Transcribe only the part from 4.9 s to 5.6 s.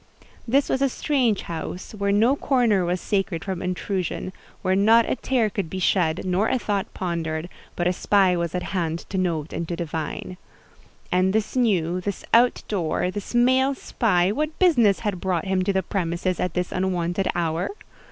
a tear